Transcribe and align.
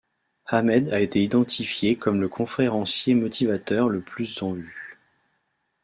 Ahmed 0.47 0.91
a 0.91 0.99
été 0.99 1.21
identifié 1.23 1.95
comme 1.95 2.21
le 2.21 2.27
conférencier 2.27 3.13
motivateur 3.13 3.87
le 3.87 4.01
plus 4.01 4.41
en 4.41 4.53
vue. 4.53 4.97